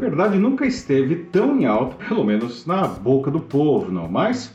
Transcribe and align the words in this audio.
liberdade 0.00 0.38
nunca 0.38 0.66
esteve 0.66 1.14
tão 1.14 1.60
em 1.60 1.66
alta, 1.66 1.94
pelo 2.08 2.24
menos 2.24 2.64
na 2.64 2.88
boca 2.88 3.30
do 3.30 3.38
povo, 3.38 3.92
não. 3.92 4.08
Mas, 4.08 4.54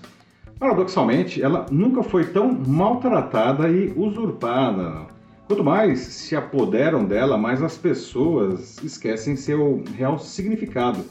paradoxalmente, 0.60 1.42
ela 1.42 1.68
nunca 1.70 2.02
foi 2.02 2.26
tão 2.26 2.52
maltratada 2.52 3.70
e 3.70 3.94
usurpada. 3.96 4.90
Não. 4.90 5.08
Quanto 5.48 5.64
mais 5.64 6.00
se 6.00 6.36
apoderam 6.36 7.06
dela, 7.06 7.38
mais 7.38 7.62
as 7.62 7.78
pessoas 7.78 8.82
esquecem 8.84 9.36
seu 9.36 9.84
real 9.96 10.18
significado. 10.18 11.02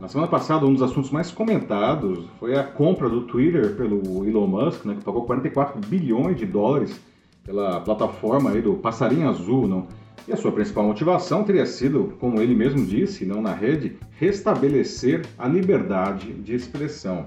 Na 0.00 0.08
semana 0.08 0.28
passada, 0.28 0.66
um 0.66 0.72
dos 0.72 0.82
assuntos 0.82 1.12
mais 1.12 1.30
comentados 1.30 2.26
foi 2.40 2.56
a 2.56 2.64
compra 2.64 3.08
do 3.08 3.22
Twitter 3.22 3.76
pelo 3.76 4.26
Elon 4.26 4.48
Musk, 4.48 4.84
né, 4.84 4.94
que 4.94 5.04
pagou 5.04 5.22
44 5.22 5.80
bilhões 5.86 6.36
de 6.36 6.46
dólares 6.46 7.00
pela 7.44 7.80
plataforma 7.80 8.50
aí 8.50 8.60
do 8.60 8.74
Passarinho 8.74 9.28
Azul, 9.28 9.68
não? 9.68 9.86
E 10.28 10.32
a 10.32 10.36
sua 10.36 10.52
principal 10.52 10.84
motivação 10.84 11.42
teria 11.42 11.64
sido, 11.64 12.12
como 12.20 12.38
ele 12.42 12.54
mesmo 12.54 12.84
disse, 12.84 13.24
não 13.24 13.40
na 13.40 13.54
rede, 13.54 13.96
restabelecer 14.18 15.24
a 15.38 15.48
liberdade 15.48 16.34
de 16.34 16.54
expressão. 16.54 17.24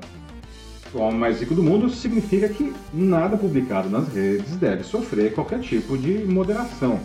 O 0.93 0.99
homem 0.99 1.17
mais 1.17 1.39
rico 1.39 1.55
do 1.55 1.63
mundo 1.63 1.89
significa 1.89 2.47
que 2.47 2.71
nada 2.93 3.35
publicado 3.35 3.89
nas 3.89 4.07
redes 4.07 4.55
deve 4.55 4.83
sofrer 4.83 5.33
qualquer 5.33 5.61
tipo 5.61 5.97
de 5.97 6.13
moderação. 6.25 6.99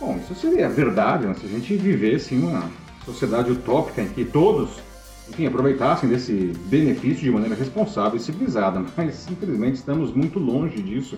Bom, 0.00 0.18
isso 0.18 0.34
seria 0.34 0.68
verdade 0.68 1.24
né, 1.24 1.34
se 1.34 1.46
a 1.46 1.48
gente 1.48 1.76
vivesse 1.76 2.34
em 2.34 2.42
uma 2.42 2.68
sociedade 3.04 3.52
utópica 3.52 4.02
em 4.02 4.08
que 4.08 4.24
todos, 4.24 4.80
enfim, 5.28 5.46
aproveitassem 5.46 6.08
desse 6.08 6.52
benefício 6.66 7.22
de 7.22 7.30
maneira 7.30 7.54
responsável 7.54 8.16
e 8.16 8.20
civilizada, 8.20 8.84
mas 8.96 9.30
infelizmente 9.30 9.76
estamos 9.76 10.12
muito 10.12 10.40
longe 10.40 10.82
disso. 10.82 11.16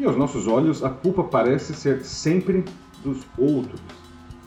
E 0.00 0.04
aos 0.04 0.16
nossos 0.16 0.48
olhos, 0.48 0.82
a 0.82 0.90
culpa 0.90 1.22
parece 1.22 1.74
ser 1.74 2.04
sempre 2.04 2.64
dos 3.02 3.26
outros. 3.38 3.80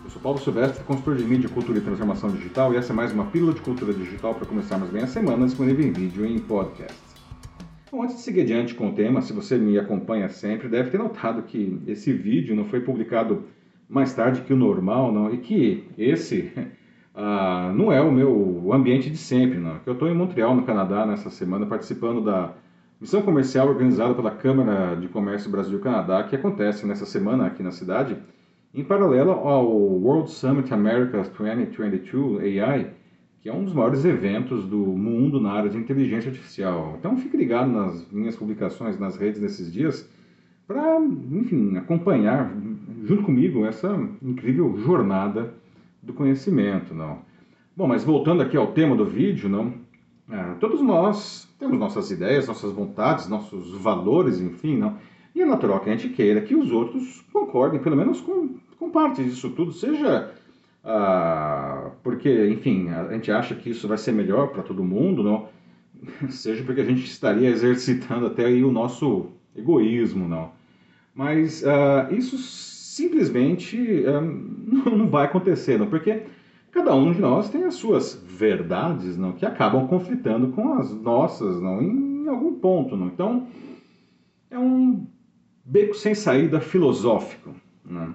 Eu 0.04 0.10
sou 0.10 0.22
Paulo 0.22 0.38
Silvestre, 0.40 0.84
consultor 0.84 1.16
de 1.16 1.24
mídia, 1.24 1.50
cultura 1.50 1.78
e 1.78 1.82
transformação 1.82 2.30
digital, 2.30 2.74
e 2.74 2.78
essa 2.78 2.92
é 2.92 2.96
mais 2.96 3.12
uma 3.12 3.26
pílula 3.26 3.54
de 3.54 3.62
cultura 3.62 3.94
digital 3.94 4.36
para 4.36 4.46
começarmos 4.46 4.90
bem 4.90 5.04
a 5.04 5.08
semana, 5.08 5.46
disponível 5.46 5.86
em 5.86 5.92
vídeo 5.92 6.26
e 6.26 6.36
em 6.36 6.40
podcast. 6.40 7.00
Bom, 7.90 8.04
antes 8.04 8.18
de 8.18 8.22
seguir 8.24 8.42
adiante 8.42 8.74
com 8.74 8.90
o 8.90 8.94
tema, 8.94 9.22
se 9.22 9.32
você 9.32 9.58
me 9.58 9.78
acompanha 9.78 10.28
sempre, 10.28 10.68
deve 10.68 10.90
ter 10.90 10.98
notado 10.98 11.44
que 11.44 11.80
esse 11.88 12.12
vídeo 12.12 12.56
não 12.56 12.66
foi 12.66 12.82
publicado 12.82 13.44
mais 13.88 14.14
tarde 14.14 14.42
que 14.42 14.52
o 14.52 14.58
normal, 14.58 15.12
não, 15.12 15.34
e 15.34 15.38
que 15.38 15.88
esse 15.98 16.52
uh, 17.16 17.72
não 17.78 17.92
é 17.92 18.02
o 18.02 18.12
meu 18.12 18.74
ambiente 18.74 19.10
de 19.10 19.18
sempre, 19.18 19.60
não. 19.60 19.80
Que 19.80 19.88
eu 19.88 19.94
estou 19.94 20.10
em 20.10 20.16
Montreal, 20.16 20.56
no 20.56 20.64
Canadá, 20.64 21.06
nessa 21.06 21.30
semana, 21.30 21.66
participando 21.66 22.22
da 22.22 22.54
missão 23.00 23.22
comercial 23.22 23.68
organizada 23.68 24.14
pela 24.14 24.32
Câmara 24.32 24.96
de 24.96 25.08
Comércio 25.08 25.52
Brasil-Canadá, 25.52 26.24
que 26.24 26.36
acontece 26.36 26.86
nessa 26.86 27.06
semana 27.06 27.46
aqui 27.46 27.62
na 27.62 27.72
cidade, 27.72 28.18
em 28.74 28.84
paralelo 28.84 29.32
ao 29.32 29.68
World 29.68 30.32
Summit 30.32 30.74
Americas 30.74 31.30
2022 31.30 32.60
AI, 32.60 32.92
que 33.42 33.50
é 33.50 33.54
um 33.54 33.64
dos 33.64 33.74
maiores 33.74 34.04
eventos 34.04 34.66
do 34.66 34.78
mundo 34.78 35.40
na 35.40 35.52
área 35.52 35.70
de 35.70 35.78
inteligência 35.78 36.30
artificial. 36.30 36.96
Então 36.98 37.16
fique 37.18 37.38
ligado 37.38 37.72
nas 37.72 38.10
minhas 38.12 38.36
publicações 38.36 38.98
nas 38.98 39.16
redes 39.16 39.40
nesses 39.40 39.72
dias 39.72 40.10
para, 40.66 41.00
enfim, 41.00 41.78
acompanhar 41.78 42.52
junto 43.04 43.24
comigo 43.24 43.66
essa 43.66 43.96
incrível 44.22 44.76
jornada 44.78 45.54
do 46.02 46.14
conhecimento, 46.14 46.96
não. 46.96 47.20
Bom, 47.76 47.88
mas 47.88 48.04
voltando 48.04 48.42
aqui 48.42 48.58
ao 48.58 48.68
tema 48.68 48.96
do 48.96 49.06
vídeo, 49.06 49.50
não, 49.50 49.74
é, 50.32 50.56
todos 50.60 50.82
nós 50.82 51.48
temos 51.60 51.78
nossas 51.78 52.10
ideias, 52.12 52.48
nossas 52.48 52.72
vontades, 52.72 53.28
nossos 53.28 53.78
valores, 53.78 54.40
enfim, 54.40 54.78
não. 54.78 54.98
E 55.36 55.42
é 55.42 55.46
natural 55.46 55.80
que 55.80 55.90
a 55.90 55.96
gente 55.96 56.14
queira 56.14 56.42
que 56.42 56.56
os 56.56 56.72
outros 56.72 57.22
concordem, 57.34 57.82
pelo 57.82 57.96
menos 57.98 58.22
com, 58.22 58.56
parte 58.94 59.24
disso 59.24 59.50
tudo, 59.50 59.74
seja 59.74 60.32
ah, 60.84 61.92
porque, 62.04 62.48
enfim, 62.50 62.90
a 62.90 63.14
gente 63.14 63.32
acha 63.32 63.56
que 63.56 63.70
isso 63.70 63.88
vai 63.88 63.98
ser 63.98 64.12
melhor 64.12 64.50
para 64.50 64.64
todo 64.64 64.84
mundo, 64.84 65.24
não? 65.24 65.48
seja 66.30 66.64
porque 66.64 66.82
a 66.82 66.86
gente 66.86 67.06
estaria 67.06 67.50
exercitando 67.50 68.26
até 68.26 68.46
aí 68.46 68.64
o 68.64 68.72
nosso 68.72 69.28
egoísmo, 69.56 70.28
não. 70.28 70.52
Mas 71.16 71.66
ah, 71.66 72.10
isso 72.12 72.38
simplesmente 72.38 74.04
ah, 74.08 74.22
não, 74.22 74.98
não 74.98 75.08
vai 75.08 75.26
acontecer, 75.26 75.80
não, 75.80 75.88
porque 75.88 76.24
cada 76.72 76.94
um 76.94 77.14
de 77.14 77.22
nós 77.22 77.50
tem 77.50 77.64
as 77.64 77.76
suas 77.76 78.22
verdades, 78.26 79.18
não, 79.18 79.32
que 79.32 79.46
acabam 79.46 79.88
conflitando 79.88 80.50
com 80.50 80.74
as 80.74 80.92
nossas, 80.92 81.62
não, 81.62 81.82
em 81.82 82.28
algum 82.28 82.56
ponto, 82.56 82.98
não. 82.98 83.08
Então, 83.08 83.48
é 84.52 84.60
um 84.60 85.08
beco 85.64 85.94
sem 85.94 86.14
saída 86.14 86.60
filosófico. 86.60 87.56
Né? 87.86 88.14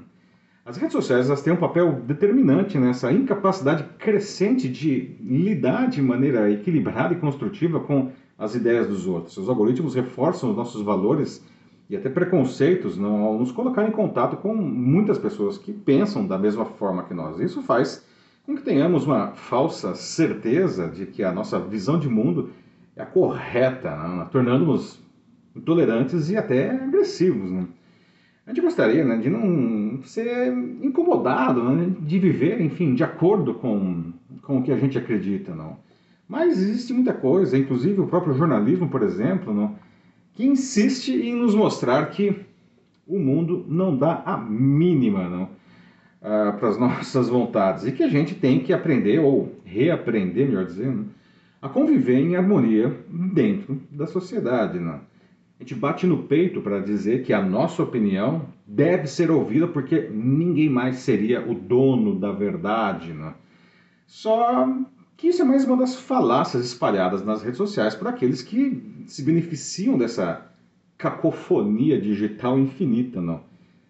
As 0.68 0.76
redes 0.76 0.92
sociais 0.92 1.28
elas 1.28 1.40
têm 1.40 1.54
um 1.54 1.56
papel 1.56 1.92
determinante 2.02 2.76
nessa 2.76 3.10
incapacidade 3.10 3.84
crescente 3.98 4.68
de 4.68 5.16
lidar 5.18 5.88
de 5.88 6.02
maneira 6.02 6.50
equilibrada 6.50 7.14
e 7.14 7.16
construtiva 7.16 7.80
com 7.80 8.12
as 8.36 8.54
ideias 8.54 8.86
dos 8.86 9.06
outros. 9.06 9.38
Os 9.38 9.48
algoritmos 9.48 9.94
reforçam 9.94 10.50
os 10.50 10.56
nossos 10.56 10.82
valores 10.82 11.42
e 11.88 11.96
até 11.96 12.10
preconceitos 12.10 12.98
não, 12.98 13.22
ao 13.22 13.38
nos 13.38 13.50
colocar 13.50 13.88
em 13.88 13.90
contato 13.90 14.36
com 14.36 14.54
muitas 14.54 15.16
pessoas 15.16 15.56
que 15.56 15.72
pensam 15.72 16.26
da 16.26 16.36
mesma 16.36 16.66
forma 16.66 17.04
que 17.04 17.14
nós. 17.14 17.40
Isso 17.40 17.62
faz 17.62 18.04
com 18.44 18.54
que 18.54 18.60
tenhamos 18.60 19.06
uma 19.06 19.28
falsa 19.28 19.94
certeza 19.94 20.86
de 20.86 21.06
que 21.06 21.24
a 21.24 21.32
nossa 21.32 21.58
visão 21.58 21.98
de 21.98 22.10
mundo 22.10 22.50
é 22.94 23.00
a 23.00 23.06
correta, 23.06 23.96
né? 23.96 24.28
tornando-nos 24.30 25.02
intolerantes 25.56 26.28
e 26.28 26.36
até 26.36 26.72
agressivos. 26.72 27.50
Né? 27.50 27.66
A 28.48 28.50
gente 28.50 28.62
gostaria 28.62 29.04
né, 29.04 29.18
de 29.18 29.28
não 29.28 29.40
ser 30.04 30.52
incomodado, 30.82 31.62
né, 31.62 31.94
de 32.00 32.18
viver, 32.18 32.60
enfim, 32.60 32.94
de 32.94 33.04
acordo 33.04 33.54
com, 33.54 34.12
com 34.42 34.58
o 34.58 34.62
que 34.62 34.72
a 34.72 34.76
gente 34.76 34.98
acredita. 34.98 35.54
Não. 35.54 35.76
Mas 36.28 36.60
existe 36.60 36.92
muita 36.92 37.12
coisa, 37.12 37.56
inclusive 37.56 38.00
o 38.00 38.06
próprio 38.06 38.34
jornalismo, 38.34 38.88
por 38.88 39.02
exemplo, 39.02 39.54
não, 39.54 39.76
que 40.34 40.46
insiste 40.46 41.12
em 41.12 41.34
nos 41.34 41.54
mostrar 41.54 42.10
que 42.10 42.36
o 43.06 43.18
mundo 43.18 43.64
não 43.66 43.96
dá 43.96 44.22
a 44.26 44.36
mínima 44.36 45.28
não, 45.28 45.44
uh, 45.44 46.56
para 46.58 46.68
as 46.68 46.76
nossas 46.78 47.28
vontades 47.28 47.86
e 47.86 47.92
que 47.92 48.02
a 48.02 48.08
gente 48.08 48.34
tem 48.34 48.60
que 48.60 48.72
aprender, 48.72 49.18
ou 49.18 49.56
reaprender, 49.64 50.46
melhor 50.46 50.66
dizendo, 50.66 51.06
a 51.60 51.68
conviver 51.68 52.18
em 52.18 52.36
harmonia 52.36 52.94
dentro 53.08 53.80
da 53.90 54.06
sociedade. 54.06 54.78
Não. 54.78 55.00
A 55.58 55.64
gente 55.64 55.74
bate 55.74 56.06
no 56.06 56.22
peito 56.22 56.60
para 56.60 56.78
dizer 56.78 57.24
que 57.24 57.32
a 57.32 57.42
nossa 57.42 57.82
opinião 57.82 58.46
deve 58.64 59.08
ser 59.08 59.28
ouvida 59.28 59.66
porque 59.66 60.08
ninguém 60.08 60.68
mais 60.68 60.98
seria 60.98 61.44
o 61.50 61.52
dono 61.52 62.16
da 62.16 62.30
verdade. 62.30 63.12
Né? 63.12 63.34
Só 64.06 64.68
que 65.16 65.26
isso 65.26 65.42
é 65.42 65.44
mais 65.44 65.64
uma 65.64 65.76
das 65.76 65.96
falácias 65.96 66.64
espalhadas 66.64 67.24
nas 67.24 67.42
redes 67.42 67.56
sociais 67.56 67.96
por 67.96 68.06
aqueles 68.06 68.40
que 68.40 69.02
se 69.08 69.20
beneficiam 69.24 69.98
dessa 69.98 70.46
cacofonia 70.96 72.00
digital 72.00 72.56
infinita. 72.56 73.20
Não? 73.20 73.40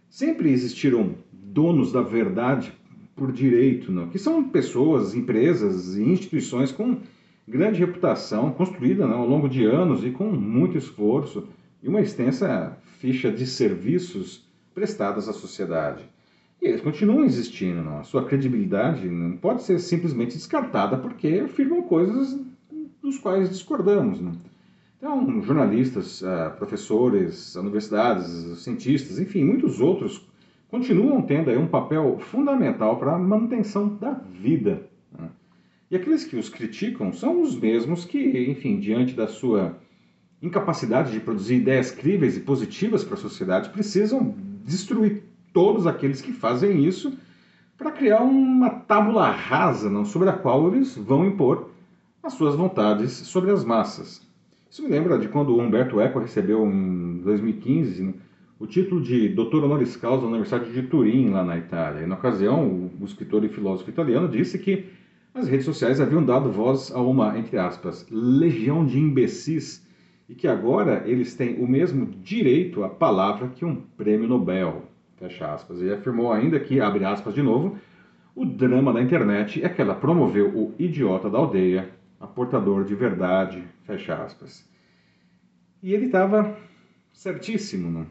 Sempre 0.09 0.51
existiram 0.51 1.17
donos 1.31 1.93
da 1.93 2.01
verdade 2.01 2.73
por 3.15 3.31
direito, 3.31 3.93
não? 3.93 4.09
que 4.09 4.19
são 4.19 4.43
pessoas, 4.43 5.15
empresas 5.15 5.99
e 5.99 6.03
instituições 6.03 6.73
com 6.73 6.97
grande 7.47 7.79
reputação, 7.81 8.53
construída 8.53 9.07
não, 9.07 9.19
ao 9.19 9.29
longo 9.29 9.51
de 9.51 9.67
anos 9.67 10.03
e 10.03 10.11
com 10.11 10.31
muito 10.31 10.79
esforço 10.79 11.47
e 11.83 11.89
uma 11.89 12.01
extensa 12.01 12.77
ficha 12.99 13.31
de 13.31 13.47
serviços 13.47 14.47
prestados 14.75 15.29
à 15.29 15.33
sociedade. 15.33 16.05
E 16.61 16.67
eles 16.67 16.81
continuam 16.81 17.25
existindo, 17.25 17.83
não? 17.83 17.99
a 17.99 18.03
sua 18.03 18.25
credibilidade 18.25 19.09
não 19.09 19.37
pode 19.37 19.63
ser 19.63 19.79
simplesmente 19.79 20.35
descartada 20.35 20.97
porque 20.99 21.43
afirmam 21.45 21.83
coisas 21.83 22.39
dos 23.01 23.19
quais 23.19 23.49
discordamos. 23.49 24.21
Não? 24.21 24.33
Então, 24.97 25.41
jornalistas, 25.43 26.25
ah, 26.25 26.51
professores, 26.51 27.55
universidades, 27.55 28.59
cientistas, 28.59 29.21
enfim, 29.21 29.45
muitos 29.45 29.81
outros 29.81 30.29
continuam 30.69 31.23
tendo 31.23 31.51
aí 31.51 31.57
um 31.57 31.69
papel 31.69 32.19
fundamental 32.19 32.99
para 32.99 33.15
a 33.15 33.19
manutenção 33.19 33.89
da 33.97 34.13
vida. 34.13 34.83
Né? 35.17 35.29
E 35.93 35.97
aqueles 35.97 36.25
que 36.25 36.37
os 36.37 36.49
criticam 36.49 37.13
são 37.13 37.41
os 37.41 37.59
mesmos 37.59 38.05
que, 38.05 38.51
enfim, 38.51 38.81
diante 38.81 39.15
da 39.15 39.29
sua 39.29 39.79
incapacidade 40.43 41.13
de 41.13 41.21
produzir 41.21 41.57
ideias 41.57 41.91
críveis 41.91 42.37
e 42.37 42.41
positivas 42.41 43.05
para 43.05 43.15
a 43.15 43.21
sociedade, 43.21 43.71
precisam 43.71 44.35
destruir 44.65 45.23
todos 45.53 45.87
aqueles 45.87 46.21
que 46.21 46.33
fazem 46.33 46.85
isso 46.85 47.13
para 47.77 47.91
criar 47.91 48.23
uma 48.23 48.71
tábula 48.71 49.31
rasa 49.31 49.89
não, 49.89 50.05
sobre 50.05 50.29
a 50.29 50.33
qual 50.33 50.73
eles 50.73 50.97
vão 50.97 51.27
impor 51.27 51.71
as 52.23 52.35
suas 52.35 52.55
vontades 52.55 53.13
sobre 53.13 53.51
as 53.51 53.65
massas. 53.65 54.27
Isso 54.71 54.83
me 54.83 54.89
lembra 54.89 55.19
de 55.19 55.29
quando 55.29 55.57
Humberto 55.57 56.01
Eco 56.01 56.19
recebeu 56.19 56.67
em 56.67 57.19
2015 57.19 58.03
né, 58.03 58.15
o 58.59 58.67
título 58.67 59.01
de 59.01 59.29
doutor 59.29 59.65
honoris 59.65 59.97
causa 59.97 60.23
da 60.23 60.29
Universidade 60.29 60.73
de 60.73 60.83
Turim, 60.83 61.31
lá 61.31 61.45
na 61.45 61.57
Itália. 61.57 62.03
E, 62.03 62.07
na 62.07 62.17
ocasião, 62.17 62.91
o 63.01 63.05
escritor 63.05 63.45
e 63.45 63.49
filósofo 63.49 63.89
italiano 63.89 64.29
disse 64.29 64.59
que 64.59 64.87
as 65.33 65.47
redes 65.47 65.65
sociais 65.65 66.01
haviam 66.01 66.25
dado 66.25 66.51
voz 66.51 66.91
a 66.93 67.01
uma, 67.01 67.39
entre 67.39 67.57
aspas, 67.57 68.05
legião 68.11 68.85
de 68.85 68.99
imbecis 68.99 69.87
e 70.29 70.35
que 70.35 70.47
agora 70.47 71.03
eles 71.07 71.35
têm 71.35 71.59
o 71.59 71.67
mesmo 71.67 72.07
direito 72.07 72.85
à 72.85 72.89
palavra 72.89 73.49
que 73.49 73.65
um 73.65 73.77
prêmio 73.77 74.29
Nobel. 74.29 74.83
Fecha 75.17 75.53
aspas. 75.53 75.81
Ele 75.81 75.95
afirmou 75.95 76.33
ainda 76.33 76.61
que, 76.61 76.81
abre 76.81 77.05
aspas 77.05 77.35
de 77.35 77.43
novo, 77.43 77.79
o 78.35 78.45
drama 78.45 78.93
da 78.93 79.03
internet 79.03 79.65
é 79.65 79.69
que 79.69 79.81
ela 79.81 79.95
promoveu 79.95 80.49
o 80.57 80.75
idiota 80.79 81.29
da 81.29 81.39
aldeia, 81.39 81.91
a 82.21 82.27
portador 82.27 82.85
de 82.85 82.95
verdade, 82.95 83.65
fecha 83.85 84.15
aspas. 84.15 84.69
E 85.83 85.93
ele 85.93 86.07
estava 86.07 86.57
certíssimo, 87.13 87.91
não? 87.91 88.07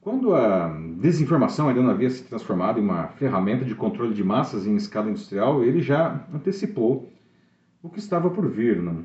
Quando 0.00 0.34
a 0.34 0.68
desinformação 0.98 1.68
ainda 1.68 1.80
não 1.80 1.90
havia 1.90 2.10
se 2.10 2.24
transformado 2.24 2.80
em 2.80 2.82
uma 2.82 3.06
ferramenta 3.08 3.64
de 3.64 3.74
controle 3.74 4.12
de 4.12 4.24
massas 4.24 4.66
em 4.66 4.74
escala 4.74 5.08
industrial, 5.08 5.62
ele 5.62 5.80
já 5.80 6.26
antecipou 6.34 7.08
o 7.80 7.88
que 7.88 8.00
estava 8.00 8.28
por 8.28 8.48
vir. 8.48 8.82
Não? 8.82 9.04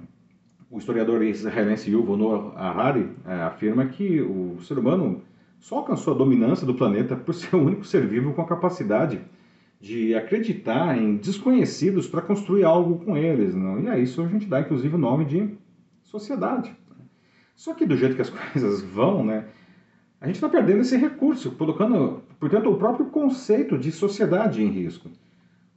O 0.70 0.80
historiador 0.80 1.24
israelense 1.24 1.90
Yuval 1.90 2.18
Noah 2.18 2.60
Harari 2.60 3.10
é, 3.26 3.34
afirma 3.36 3.86
que 3.86 4.20
o 4.22 4.60
ser 4.62 4.78
humano 4.78 5.22
só 5.60 5.78
alcançou 5.78 6.14
a 6.14 6.18
dominância 6.18 6.68
do 6.68 6.74
planeta 6.74 7.16
por 7.16 7.34
ser 7.34 7.56
o 7.56 7.64
único 7.64 7.86
ser 7.86 8.06
vivo 8.06 8.34
com 8.34 8.42
a 8.42 8.48
capacidade 8.48 9.22
de 9.80 10.14
acreditar 10.14 10.98
em 10.98 11.16
desconhecidos 11.16 12.08
para 12.08 12.22
construir 12.22 12.66
algo 12.66 13.04
com 13.06 13.16
eles. 13.16 13.56
Não? 13.56 13.80
E 13.80 13.88
a 13.88 13.98
isso 13.98 14.22
a 14.22 14.28
gente 14.28 14.46
dá, 14.46 14.60
inclusive, 14.60 14.94
o 14.96 15.00
nome 15.00 15.24
de 15.24 15.58
sociedade. 16.04 16.76
Só 17.56 17.74
que 17.74 17.86
do 17.86 17.96
jeito 17.96 18.16
que 18.16 18.22
as 18.22 18.30
coisas 18.52 18.82
vão, 18.82 19.24
né, 19.24 19.46
a 20.20 20.26
gente 20.26 20.36
está 20.36 20.50
perdendo 20.50 20.82
esse 20.82 20.98
recurso, 20.98 21.52
colocando, 21.52 22.24
portanto, 22.40 22.70
o 22.70 22.78
próprio 22.78 23.06
conceito 23.06 23.78
de 23.78 23.92
sociedade 23.92 24.62
em 24.62 24.68
risco. 24.68 25.10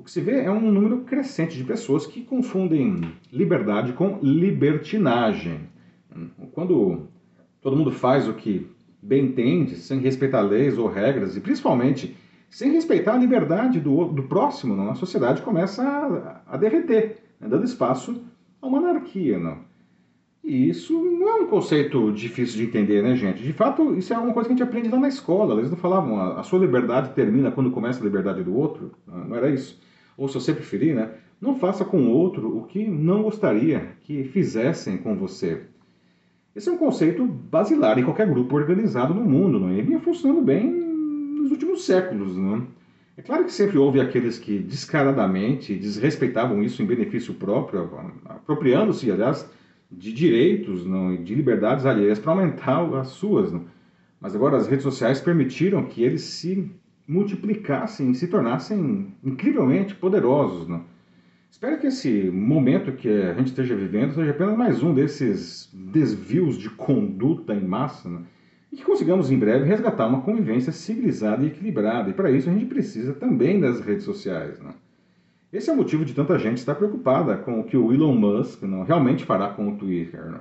O 0.01 0.03
que 0.03 0.11
se 0.11 0.23
vê 0.23 0.41
é 0.41 0.51
um 0.51 0.73
número 0.73 1.01
crescente 1.01 1.59
de 1.59 1.63
pessoas 1.63 2.07
que 2.07 2.23
confundem 2.23 3.13
liberdade 3.31 3.93
com 3.93 4.19
libertinagem. 4.23 5.69
Quando 6.53 7.07
todo 7.61 7.77
mundo 7.77 7.93
faz 7.93 8.27
o 8.27 8.33
que 8.33 8.67
bem 9.03 9.27
entende, 9.27 9.77
sem 9.77 10.01
respeitar 10.01 10.41
leis 10.41 10.79
ou 10.79 10.89
regras, 10.89 11.37
e 11.37 11.41
principalmente 11.41 12.17
sem 12.49 12.73
respeitar 12.73 13.13
a 13.13 13.19
liberdade 13.19 13.79
do, 13.79 14.07
do 14.07 14.23
próximo, 14.23 14.75
não? 14.75 14.91
a 14.91 14.95
sociedade 14.95 15.43
começa 15.43 15.83
a, 15.83 16.55
a 16.55 16.57
derreter, 16.57 17.19
né? 17.39 17.47
dando 17.47 17.65
espaço 17.65 18.25
a 18.63 18.67
uma 18.67 18.79
anarquia. 18.79 19.39
Não? 19.39 19.59
E 20.43 20.71
isso 20.71 20.95
não 20.95 21.29
é 21.29 21.35
um 21.43 21.47
conceito 21.47 22.11
difícil 22.11 22.57
de 22.57 22.65
entender, 22.65 23.03
né, 23.03 23.15
gente? 23.17 23.43
De 23.43 23.53
fato, 23.53 23.95
isso 23.95 24.15
é 24.15 24.19
uma 24.19 24.33
coisa 24.33 24.49
que 24.49 24.55
a 24.55 24.57
gente 24.57 24.67
aprende 24.67 24.89
lá 24.89 24.99
na 24.99 25.09
escola. 25.09 25.59
Eles 25.59 25.71
não 25.71 25.77
falavam, 25.77 26.19
a, 26.19 26.41
a 26.41 26.43
sua 26.43 26.59
liberdade 26.59 27.13
termina 27.13 27.51
quando 27.51 27.71
começa 27.71 28.01
a 28.01 28.05
liberdade 28.05 28.43
do 28.43 28.57
outro. 28.57 28.93
Não 29.07 29.37
era 29.37 29.51
isso. 29.51 29.90
Ou 30.21 30.29
se 30.29 30.35
você 30.35 30.53
preferir, 30.53 30.95
né? 30.95 31.13
Não 31.41 31.59
faça 31.59 31.83
com 31.83 32.11
outro 32.11 32.55
o 32.55 32.65
que 32.65 32.87
não 32.87 33.23
gostaria 33.23 33.93
que 34.03 34.23
fizessem 34.23 34.99
com 34.99 35.17
você. 35.17 35.63
Esse 36.55 36.69
é 36.69 36.73
um 36.73 36.77
conceito 36.77 37.25
basilar 37.25 37.99
em 37.99 38.05
qualquer 38.05 38.29
grupo 38.29 38.55
organizado 38.55 39.15
no 39.15 39.25
mundo, 39.25 39.59
não 39.59 39.71
é? 39.71 39.79
E 39.79 39.83
vinha 39.83 39.99
funcionando 39.99 40.43
bem 40.43 40.71
nos 40.71 41.51
últimos 41.51 41.87
séculos. 41.87 42.37
Né? 42.37 42.67
É 43.17 43.23
claro 43.23 43.47
que 43.47 43.53
sempre 43.53 43.79
houve 43.79 43.99
aqueles 43.99 44.39
que 44.39 44.59
descaradamente 44.59 45.75
desrespeitavam 45.75 46.63
isso 46.63 46.83
em 46.83 46.87
benefício 46.87 47.33
próprio, 47.33 47.89
apropriando-se, 48.27 49.11
aliás, 49.11 49.51
de 49.91 50.13
direitos 50.13 50.85
não, 50.85 51.17
de 51.17 51.35
liberdades 51.35 51.87
alheias 51.87 52.19
para 52.19 52.33
aumentar 52.33 52.83
as 52.99 53.09
suas. 53.09 53.51
Não? 53.51 53.65
Mas 54.21 54.37
agora 54.37 54.59
as 54.59 54.69
redes 54.69 54.83
sociais 54.83 55.19
permitiram 55.19 55.87
que 55.87 56.03
eles 56.03 56.25
se 56.25 56.71
multiplicassem, 57.11 58.15
se 58.15 58.29
tornassem 58.29 59.15
incrivelmente 59.25 59.95
poderosos. 59.95 60.69
Não? 60.69 60.85
Espero 61.51 61.79
que 61.79 61.89
esse 61.89 62.31
momento 62.31 62.93
que 62.93 63.09
a 63.09 63.35
gente 63.35 63.49
esteja 63.49 63.75
vivendo 63.75 64.15
seja 64.15 64.31
apenas 64.31 64.57
mais 64.57 64.83
um 64.83 64.95
desses 64.95 65.69
desvios 65.73 66.57
de 66.57 66.71
conduta 66.71 67.55
em 67.55 67.65
massa. 67.65 68.09
Não? 68.09 68.25
e 68.73 68.77
que 68.77 68.85
consigamos 68.85 69.31
em 69.31 69.39
breve 69.39 69.65
resgatar 69.65 70.07
uma 70.07 70.21
convivência 70.21 70.73
civilizada 70.73 71.45
e 71.45 71.49
equilibrada. 71.49 72.11
E 72.11 72.13
para 72.13 72.31
isso 72.31 72.49
a 72.49 72.53
gente 72.53 72.67
precisa 72.67 73.13
também 73.13 73.61
das 73.61 73.81
redes 73.81 74.05
sociais. 74.05 74.61
Né? 74.61 74.73
Esse 75.53 75.71
é 75.71 75.73
o 75.73 75.77
motivo 75.77 76.05
de 76.05 76.15
tanta 76.15 76.39
gente 76.39 76.59
estar 76.59 76.77
preocupada 76.77 77.37
com 77.37 77.61
o 77.61 77.65
que 77.65 77.77
o 77.77 77.93
Elon 77.93 78.15
Musk 78.15 78.63
não, 78.63 78.85
realmente 78.85 79.25
fará 79.25 79.49
com 79.49 79.69
o 79.69 79.77
Twitter. 79.77 80.25
Né? 80.25 80.41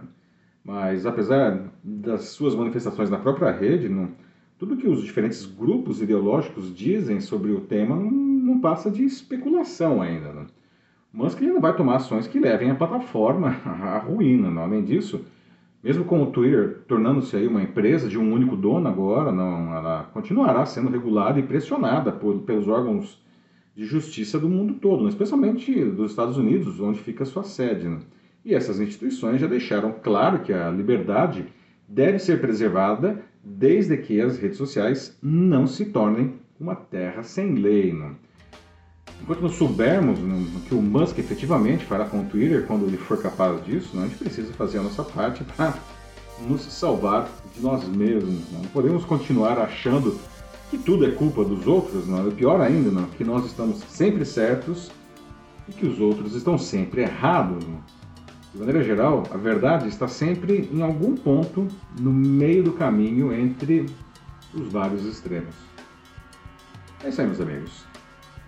Mas 0.64 1.06
apesar 1.06 1.60
das 1.84 2.26
suas 2.26 2.54
manifestações 2.54 3.10
na 3.10 3.18
própria 3.18 3.52
rede, 3.52 3.90
não, 3.90 4.12
tudo 4.60 4.76
que 4.76 4.88
os 4.88 5.02
diferentes 5.02 5.46
grupos 5.46 6.02
ideológicos 6.02 6.76
dizem 6.76 7.22
sobre 7.22 7.54
o 7.54 7.62
tema 7.62 7.96
não, 7.96 8.12
não 8.12 8.60
passa 8.60 8.92
de 8.92 9.06
especulação 9.06 10.02
ainda. 10.02 10.34
Né? 10.34 10.46
Musk 11.14 11.42
ainda 11.42 11.62
vai 11.62 11.74
tomar 11.74 11.96
ações 11.96 12.28
que 12.28 12.40
levem 12.40 12.70
a 12.70 12.76
plataforma 12.76 13.56
à 13.66 13.98
ruína. 13.98 14.52
Não? 14.52 14.64
Além 14.64 14.84
disso, 14.84 15.26
mesmo 15.82 16.04
com 16.04 16.22
o 16.22 16.26
Twitter 16.26 16.82
tornando-se 16.90 17.38
aí 17.38 17.48
uma 17.48 17.64
empresa 17.64 18.10
de 18.10 18.20
um 18.20 18.34
único 18.34 18.58
dono 18.58 18.90
agora, 18.90 19.32
não, 19.32 19.74
ela 19.74 20.10
continuará 20.14 20.66
sendo 20.66 20.90
regulada 20.90 21.40
e 21.40 21.44
pressionada 21.44 22.12
por, 22.12 22.40
pelos 22.42 22.68
órgãos 22.68 23.18
de 23.74 23.86
justiça 23.86 24.38
do 24.38 24.50
mundo 24.50 24.74
todo, 24.74 25.08
especialmente 25.08 25.86
dos 25.86 26.12
Estados 26.12 26.38
Unidos, 26.38 26.82
onde 26.82 27.00
fica 27.00 27.24
sua 27.24 27.44
sede. 27.44 27.88
Né? 27.88 28.00
E 28.44 28.54
essas 28.54 28.82
instituições 28.82 29.40
já 29.40 29.48
deixaram 29.48 29.96
claro 30.04 30.40
que 30.40 30.52
a 30.52 30.70
liberdade 30.70 31.46
deve 31.88 32.20
ser 32.20 32.42
preservada 32.42 33.24
desde 33.44 33.98
que 33.98 34.20
as 34.22 34.38
redes 34.38 34.58
sociais 34.58 35.18
não 35.22 35.66
se 35.66 35.86
tornem 35.86 36.36
uma 36.60 36.76
terra 36.76 37.24
sem 37.24 37.56
lei. 37.56 37.94
Né? 37.94 38.12
Enquanto 39.22 39.42
não 39.42 39.50
soubermos 39.50 40.20
o 40.20 40.60
que 40.62 40.74
o 40.74 40.82
Musk 40.82 41.18
efetivamente 41.18 41.86
fará 41.86 42.06
com 42.06 42.22
o 42.22 42.26
Twitter 42.26 42.66
quando 42.66 42.86
ele 42.86 42.98
for 42.98 43.22
capaz 43.22 43.64
disso, 43.66 43.98
a 44.00 44.04
gente 44.04 44.18
precisa 44.18 44.54
fazer 44.54 44.80
a 44.80 44.84
nossa 44.84 45.04
parte 45.04 45.44
para 45.44 45.74
nos 46.48 46.62
salvar 46.62 47.30
de 47.54 47.62
nós 47.62 47.86
mesmos. 47.88 48.52
Não 48.52 48.62
podemos 48.72 49.04
continuar 49.06 49.58
achando 49.58 50.18
que 50.70 50.78
tudo 50.78 51.06
é 51.06 51.12
culpa 51.12 51.44
dos 51.44 51.68
outros, 51.68 52.08
não. 52.08 52.28
E 52.28 52.32
pior 52.32 52.62
ainda, 52.62 52.92
não, 52.92 53.06
que 53.06 53.24
nós 53.24 53.46
estamos 53.46 53.80
sempre 53.90 54.24
certos 54.24 54.92
e 55.68 55.72
que 55.72 55.86
os 55.86 56.00
outros 56.00 56.36
estão 56.36 56.58
sempre 56.58 57.02
errados. 57.02 57.66
De 58.54 58.60
maneira 58.60 58.84
geral, 58.84 59.24
a 59.32 59.38
verdade 59.38 59.88
está 59.88 60.08
sempre 60.08 60.70
em 60.72 60.82
algum 60.82 61.16
ponto 61.16 61.68
no 62.00 62.12
meio 62.12 62.64
do 62.64 62.72
caminho 62.74 63.32
entre 63.32 63.86
os 64.54 64.72
vários 64.72 65.06
extremos. 65.06 65.54
É 67.04 67.10
isso 67.10 67.22
aí, 67.22 67.28
meus 67.28 67.40
amigos. 67.40 67.86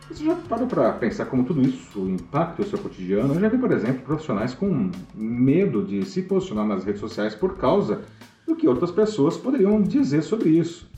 Você 0.10 0.26
já 0.26 0.36
parou 0.36 0.68
para 0.68 0.92
pensar 0.94 1.26
como 1.26 1.44
tudo 1.44 1.62
isso 1.62 2.00
impacta 2.00 2.64
o 2.64 2.66
seu 2.66 2.78
cotidiano? 2.80 3.34
Eu 3.34 3.40
já 3.40 3.48
vi, 3.48 3.58
por 3.58 3.72
exemplo, 3.72 4.02
profissionais 4.02 4.54
com 4.54 4.92
medo 5.16 5.84
de 5.86 6.04
se 6.04 6.24
posicionar 6.24 6.66
nas 6.66 6.84
redes 6.84 7.00
sociais 7.00 7.34
por 7.34 7.58
causa 7.58 8.02
do 8.46 8.56
que 8.56 8.68
outras 8.68 8.92
pessoas 8.92 9.38
poderiam 9.38 9.82
dizer 9.82 10.24
sobre 10.24 10.50
isso. 10.50 10.90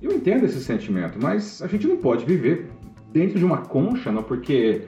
Eu 0.00 0.12
entendo 0.12 0.46
esse 0.46 0.62
sentimento, 0.64 1.18
mas 1.20 1.60
a 1.60 1.66
gente 1.66 1.86
não 1.86 1.96
pode 1.96 2.24
viver 2.24 2.70
dentro 3.12 3.38
de 3.38 3.44
uma 3.44 3.58
concha, 3.58 4.10
não, 4.10 4.22
porque 4.22 4.86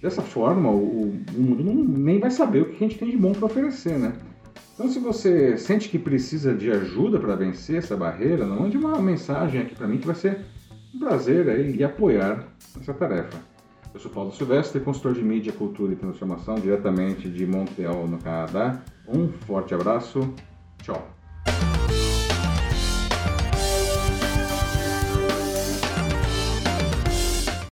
dessa 0.00 0.22
forma 0.22 0.70
o, 0.70 1.10
o 1.10 1.40
mundo 1.40 1.64
não, 1.64 1.74
nem 1.74 2.18
vai 2.18 2.30
saber 2.30 2.62
o 2.62 2.64
que 2.66 2.76
a 2.76 2.88
gente 2.88 2.98
tem 2.98 3.10
de 3.10 3.16
bom 3.16 3.32
para 3.32 3.46
oferecer, 3.46 3.98
né? 3.98 4.12
Então, 4.74 4.88
se 4.88 4.98
você 4.98 5.56
sente 5.56 5.88
que 5.88 5.98
precisa 5.98 6.54
de 6.54 6.70
ajuda 6.70 7.18
para 7.18 7.34
vencer 7.34 7.78
essa 7.78 7.96
barreira, 7.96 8.44
mande 8.44 8.76
uma 8.76 9.00
mensagem 9.00 9.62
aqui 9.62 9.74
para 9.74 9.88
mim 9.88 9.96
que 9.96 10.06
vai 10.06 10.14
ser 10.14 10.40
um 10.94 10.98
prazer 10.98 11.48
aí, 11.48 11.82
apoiar 11.82 12.46
essa 12.78 12.92
tarefa. 12.92 13.38
Eu 13.94 14.00
sou 14.00 14.10
Paulo 14.10 14.30
Silvestre, 14.32 14.80
consultor 14.80 15.14
de 15.14 15.22
mídia, 15.22 15.52
cultura 15.52 15.94
e 15.94 15.96
transformação, 15.96 16.56
diretamente 16.56 17.30
de 17.30 17.46
Montreal, 17.46 18.06
no 18.06 18.18
Canadá. 18.18 18.82
Um 19.08 19.28
forte 19.46 19.74
abraço, 19.74 20.30
tchau! 20.82 21.15